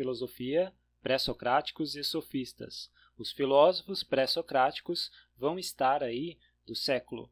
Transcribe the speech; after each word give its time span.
filosofia, 0.00 0.72
pré-socráticos 1.02 1.94
e 1.94 2.02
sofistas. 2.02 2.90
Os 3.18 3.32
filósofos 3.32 4.02
pré-socráticos 4.02 5.12
vão 5.36 5.58
estar 5.58 6.02
aí 6.02 6.38
do 6.64 6.74
século 6.74 7.30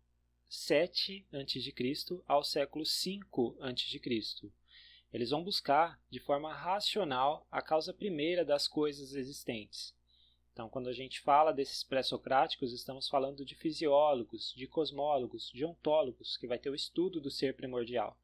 7 0.51 1.27
a.C. 1.33 2.23
ao 2.27 2.45
século 2.45 2.85
5 2.85 3.57
a.C. 3.63 4.53
Eles 5.11 5.31
vão 5.31 5.43
buscar, 5.43 5.99
de 6.11 6.21
forma 6.21 6.53
racional, 6.53 7.47
a 7.51 7.63
causa 7.63 7.95
primeira 7.95 8.45
das 8.45 8.69
coisas 8.69 9.15
existentes. 9.15 9.95
Então, 10.53 10.69
quando 10.69 10.91
a 10.91 10.93
gente 10.93 11.21
fala 11.21 11.51
desses 11.51 11.83
pré-socráticos, 11.83 12.75
estamos 12.75 13.09
falando 13.09 13.47
de 13.47 13.55
fisiólogos, 13.55 14.53
de 14.55 14.67
cosmólogos, 14.67 15.51
de 15.55 15.65
ontólogos, 15.65 16.37
que 16.37 16.47
vai 16.47 16.59
ter 16.59 16.69
o 16.69 16.75
estudo 16.75 17.19
do 17.19 17.31
ser 17.31 17.57
primordial. 17.57 18.21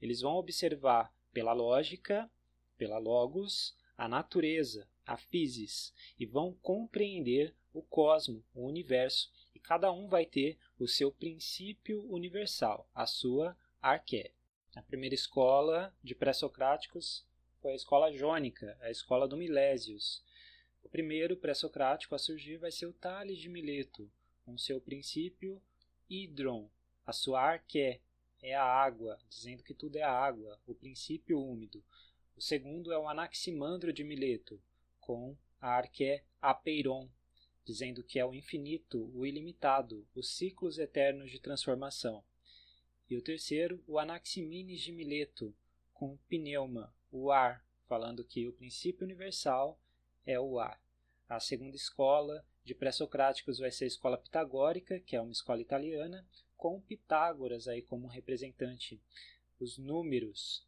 Eles 0.00 0.20
vão 0.20 0.36
observar 0.36 1.12
pela 1.32 1.52
lógica, 1.52 2.30
pela 2.76 2.98
logos, 2.98 3.76
a 3.98 4.08
natureza, 4.08 4.88
a 5.04 5.16
physis, 5.16 5.92
e 6.18 6.24
vão 6.24 6.54
compreender 6.62 7.52
o 7.74 7.82
cosmo, 7.82 8.44
o 8.54 8.64
universo, 8.64 9.30
e 9.54 9.58
cada 9.58 9.90
um 9.90 10.06
vai 10.06 10.24
ter 10.24 10.56
o 10.78 10.86
seu 10.86 11.10
princípio 11.10 12.02
universal, 12.08 12.88
a 12.94 13.04
sua 13.06 13.56
arqué. 13.82 14.30
A 14.76 14.82
primeira 14.82 15.16
escola 15.16 15.92
de 16.02 16.14
pré-socráticos 16.14 17.26
foi 17.60 17.72
a 17.72 17.76
escola 17.76 18.12
jônica, 18.12 18.78
a 18.80 18.90
escola 18.90 19.26
do 19.26 19.36
Milésios, 19.36 20.22
o 20.84 20.88
primeiro 20.88 21.36
pré-socrático 21.36 22.14
a 22.14 22.18
surgir 22.18 22.56
vai 22.56 22.70
ser 22.70 22.86
o 22.86 22.92
Tales 22.92 23.38
de 23.38 23.48
Mileto, 23.48 24.10
com 24.44 24.56
seu 24.56 24.80
princípio 24.80 25.60
hidron, 26.08 26.70
a 27.04 27.12
sua 27.12 27.40
arqué, 27.42 28.00
é 28.40 28.54
a 28.54 28.64
água, 28.64 29.18
dizendo 29.28 29.62
que 29.62 29.74
tudo 29.74 29.96
é 29.96 30.02
água, 30.02 30.58
o 30.66 30.74
princípio 30.74 31.42
úmido. 31.42 31.82
O 32.38 32.40
segundo 32.40 32.92
é 32.92 32.96
o 32.96 33.08
Anaximandro 33.08 33.92
de 33.92 34.04
Mileto, 34.04 34.62
com 35.00 35.36
a 35.60 35.70
arqué 35.70 36.22
apeiron, 36.40 37.10
dizendo 37.64 38.00
que 38.04 38.16
é 38.16 38.24
o 38.24 38.32
infinito, 38.32 39.10
o 39.12 39.26
ilimitado, 39.26 40.06
os 40.14 40.30
ciclos 40.36 40.78
eternos 40.78 41.32
de 41.32 41.40
transformação. 41.40 42.22
E 43.10 43.16
o 43.16 43.22
terceiro, 43.22 43.82
o 43.88 43.98
Anaximenes 43.98 44.80
de 44.80 44.92
Mileto, 44.92 45.52
com 45.92 46.16
pneuma, 46.28 46.94
o 47.10 47.32
ar, 47.32 47.66
falando 47.88 48.22
que 48.22 48.46
o 48.46 48.52
princípio 48.52 49.04
universal 49.04 49.76
é 50.24 50.38
o 50.38 50.60
ar. 50.60 50.80
A 51.28 51.40
segunda 51.40 51.74
escola 51.74 52.46
de 52.64 52.72
pré-socráticos 52.72 53.58
vai 53.58 53.72
ser 53.72 53.82
a 53.82 53.88
escola 53.88 54.16
pitagórica, 54.16 55.00
que 55.00 55.16
é 55.16 55.20
uma 55.20 55.32
escola 55.32 55.60
italiana, 55.60 56.24
com 56.56 56.80
Pitágoras 56.80 57.66
aí 57.66 57.82
como 57.82 58.06
representante. 58.06 59.02
Os 59.58 59.76
números, 59.76 60.64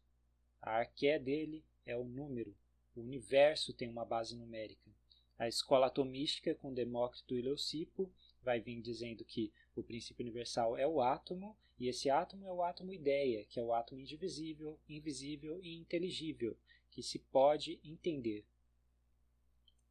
a 0.61 0.77
arqué 0.77 1.17
dele 1.17 1.63
é 1.85 1.95
o 1.95 2.03
número. 2.03 2.55
O 2.95 3.01
universo 3.01 3.73
tem 3.73 3.89
uma 3.89 4.05
base 4.05 4.35
numérica. 4.35 4.91
A 5.37 5.47
escola 5.47 5.87
atomística, 5.87 6.53
com 6.53 6.73
Demócrito 6.73 7.35
e 7.35 7.41
Leucipo, 7.41 8.11
vai 8.43 8.59
vir 8.59 8.81
dizendo 8.81 9.25
que 9.25 9.51
o 9.75 9.81
princípio 9.81 10.23
universal 10.23 10.77
é 10.77 10.85
o 10.85 11.01
átomo, 11.01 11.57
e 11.79 11.87
esse 11.87 12.09
átomo 12.09 12.45
é 12.45 12.53
o 12.53 12.61
átomo 12.61 12.93
ideia, 12.93 13.43
que 13.45 13.59
é 13.59 13.63
o 13.63 13.73
átomo 13.73 13.99
indivisível, 13.99 14.77
invisível 14.87 15.59
e 15.63 15.75
inteligível, 15.75 16.55
que 16.91 17.01
se 17.01 17.17
pode 17.17 17.79
entender 17.83 18.45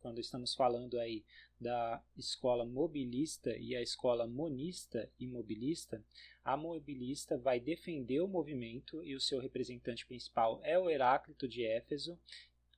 quando 0.01 0.21
estamos 0.21 0.55
falando 0.55 0.99
aí 0.99 1.23
da 1.61 2.03
escola 2.17 2.65
mobilista 2.65 3.57
e 3.57 3.77
a 3.77 3.83
escola 3.83 4.27
monista 4.27 5.11
e 5.19 5.27
mobilista, 5.27 6.03
a 6.45 6.57
mobilista 6.57 7.37
vai 7.37 7.61
defender 7.61 8.21
o 8.21 8.29
movimento 8.29 9.05
e 9.05 9.15
o 9.15 9.21
seu 9.21 9.39
representante 9.39 10.07
principal 10.07 10.61
é 10.65 10.79
o 10.79 10.89
Heráclito 10.89 11.47
de 11.47 11.65
Éfeso, 11.65 12.19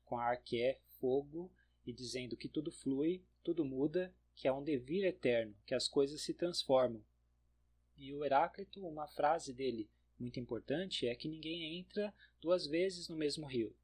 com 0.05 0.19
a 0.19 0.25
arqué, 0.25 0.79
fogo, 1.01 1.51
e 1.87 1.93
dizendo 1.93 2.37
que 2.37 2.49
tudo 2.49 2.71
flui, 2.71 3.23
tudo 3.43 3.65
muda, 3.65 4.13
que 4.35 4.47
é 4.47 4.53
um 4.53 4.63
devir 4.63 5.05
eterno, 5.05 5.55
que 5.67 5.75
as 5.75 5.89
coisas 5.89 6.21
se 6.21 6.35
transformam. 6.35 7.03
E 7.97 8.13
o 8.13 8.25
Heráclito, 8.25 8.85
uma 8.87 9.07
frase 9.07 9.53
dele 9.53 9.89
muito 10.19 10.39
importante 10.39 11.07
é 11.07 11.15
que 11.15 11.29
ninguém 11.29 11.79
entra 11.79 12.13
duas 12.41 12.67
vezes 12.67 13.09
no 13.09 13.17
mesmo 13.17 13.47
rio. 13.47 13.75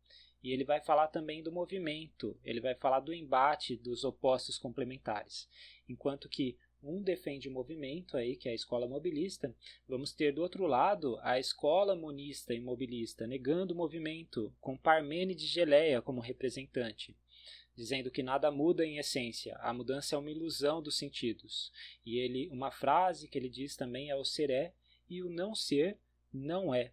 E 0.42 0.52
ele 0.52 0.64
vai 0.64 0.80
falar 0.80 1.08
também 1.08 1.42
do 1.42 1.50
movimento, 1.50 2.38
ele 2.44 2.60
vai 2.60 2.74
falar 2.74 3.00
do 3.00 3.12
embate 3.12 3.76
dos 3.76 4.04
opostos 4.04 4.56
complementares. 4.56 5.48
Enquanto 5.88 6.28
que 6.28 6.56
um 6.82 7.02
defende 7.02 7.48
o 7.48 7.52
movimento 7.52 8.16
aí, 8.16 8.36
que 8.36 8.48
é 8.48 8.52
a 8.52 8.54
escola 8.54 8.86
mobilista, 8.86 9.54
vamos 9.88 10.12
ter 10.12 10.32
do 10.32 10.42
outro 10.42 10.66
lado 10.66 11.18
a 11.22 11.38
escola 11.38 11.96
monista 11.96 12.54
e 12.54 12.60
mobilista, 12.60 13.26
negando 13.26 13.74
o 13.74 13.76
movimento, 13.76 14.54
com 14.60 14.76
Parmênides 14.76 15.44
de 15.44 15.52
Geleia 15.52 16.00
como 16.00 16.20
representante, 16.20 17.16
dizendo 17.74 18.10
que 18.10 18.22
nada 18.22 18.50
muda 18.50 18.86
em 18.86 18.98
essência, 18.98 19.56
a 19.56 19.72
mudança 19.72 20.14
é 20.14 20.18
uma 20.18 20.30
ilusão 20.30 20.80
dos 20.80 20.96
sentidos. 20.96 21.72
E 22.06 22.18
ele, 22.18 22.48
uma 22.50 22.70
frase 22.70 23.28
que 23.28 23.36
ele 23.36 23.48
diz 23.48 23.76
também 23.76 24.10
é 24.10 24.16
o 24.16 24.24
ser 24.24 24.50
é 24.50 24.72
e 25.08 25.22
o 25.22 25.28
não 25.28 25.54
ser 25.54 25.98
não 26.32 26.72
é. 26.74 26.92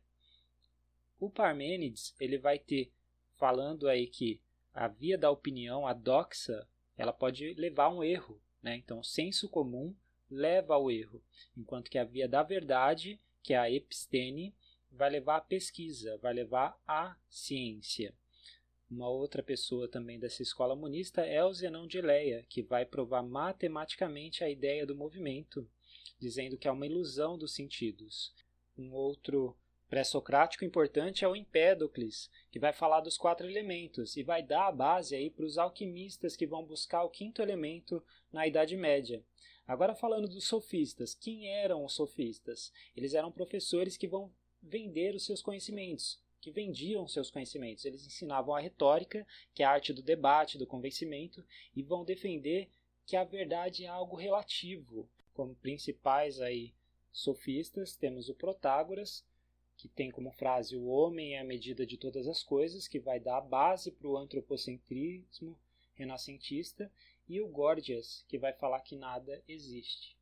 O 1.19 1.29
Parmênides, 1.29 2.15
ele 2.19 2.37
vai 2.37 2.59
ter 2.59 2.91
falando 3.37 3.87
aí 3.87 4.07
que 4.07 4.41
a 4.73 4.87
via 4.87 5.17
da 5.17 5.31
opinião, 5.31 5.87
a 5.87 5.93
doxa, 5.93 6.67
ela 6.97 7.13
pode 7.13 7.53
levar 7.53 7.85
a 7.85 7.89
um 7.89 8.03
erro. 8.03 8.41
Né? 8.61 8.75
Então, 8.75 9.03
senso 9.03 9.47
comum 9.47 9.95
leva 10.29 10.73
ao 10.73 10.89
erro, 10.89 11.23
enquanto 11.55 11.89
que 11.89 11.97
a 11.97 12.03
via 12.03 12.27
da 12.27 12.41
verdade, 12.43 13.19
que 13.43 13.53
é 13.53 13.57
a 13.57 13.69
episteme, 13.69 14.55
vai 14.91 15.09
levar 15.09 15.37
à 15.37 15.41
pesquisa, 15.41 16.17
vai 16.17 16.33
levar 16.33 16.79
à 16.87 17.15
ciência. 17.29 18.13
Uma 18.89 19.09
outra 19.09 19.43
pessoa 19.43 19.87
também 19.87 20.19
dessa 20.19 20.41
escola 20.41 20.75
monista 20.75 21.21
é 21.21 21.43
o 21.43 21.53
Zenão 21.53 21.87
de 21.87 21.97
Eleia, 21.97 22.45
que 22.49 22.61
vai 22.61 22.85
provar 22.85 23.23
matematicamente 23.23 24.43
a 24.43 24.49
ideia 24.49 24.85
do 24.85 24.95
movimento, 24.95 25.67
dizendo 26.19 26.57
que 26.57 26.67
é 26.67 26.71
uma 26.71 26.85
ilusão 26.85 27.37
dos 27.37 27.53
sentidos. 27.53 28.33
Um 28.77 28.93
outro 28.93 29.55
pré-socrático 29.89 30.65
importante 30.65 31.23
é 31.23 31.27
o 31.27 31.35
Empédocles, 31.35 32.29
que 32.51 32.59
vai 32.59 32.73
falar 32.73 33.01
dos 33.01 33.17
quatro 33.17 33.47
elementos 33.47 34.17
e 34.17 34.23
vai 34.23 34.41
dar 34.41 34.67
a 34.67 34.71
base 34.71 35.15
aí 35.15 35.29
para 35.29 35.45
os 35.45 35.57
alquimistas 35.57 36.35
que 36.35 36.47
vão 36.47 36.65
buscar 36.65 37.03
o 37.03 37.09
quinto 37.09 37.41
elemento 37.41 38.03
na 38.31 38.47
Idade 38.47 38.75
Média. 38.75 39.23
Agora 39.67 39.95
falando 39.95 40.27
dos 40.27 40.47
sofistas, 40.47 41.15
quem 41.15 41.47
eram 41.47 41.83
os 41.83 41.93
sofistas? 41.93 42.71
Eles 42.95 43.13
eram 43.13 43.31
professores 43.31 43.97
que 43.97 44.07
vão 44.07 44.31
vender 44.61 45.15
os 45.15 45.25
seus 45.25 45.41
conhecimentos, 45.41 46.19
que 46.39 46.51
vendiam 46.51 47.07
seus 47.07 47.31
conhecimentos. 47.31 47.85
Eles 47.85 48.05
ensinavam 48.05 48.53
a 48.53 48.59
retórica, 48.59 49.25
que 49.53 49.63
é 49.63 49.65
a 49.65 49.71
arte 49.71 49.91
do 49.91 50.03
debate, 50.03 50.57
do 50.57 50.67
convencimento, 50.67 51.43
e 51.75 51.81
vão 51.81 52.05
defender 52.05 52.69
que 53.05 53.15
a 53.15 53.23
verdade 53.23 53.85
é 53.85 53.87
algo 53.87 54.15
relativo. 54.15 55.09
Como 55.33 55.55
principais 55.55 56.39
aí 56.39 56.73
sofistas, 57.11 57.95
temos 57.95 58.29
o 58.29 58.35
Protágoras, 58.35 59.25
que 59.77 59.87
tem 59.87 60.09
como 60.09 60.31
frase 60.31 60.75
o 60.75 60.85
homem 60.85 61.35
é 61.35 61.39
a 61.39 61.43
medida 61.43 61.85
de 61.85 61.97
todas 61.97 62.27
as 62.27 62.41
coisas, 62.43 62.87
que 62.87 62.99
vai 62.99 63.19
dar 63.19 63.37
a 63.37 63.41
base 63.41 63.91
para 63.91 64.07
o 64.07 64.17
antropocentrismo 64.17 65.57
renascentista, 65.95 66.91
e 67.27 67.41
o 67.41 67.47
Gorgias, 67.47 68.23
que 68.27 68.37
vai 68.37 68.53
falar 68.53 68.81
que 68.81 68.95
nada 68.95 69.41
existe. 69.47 70.14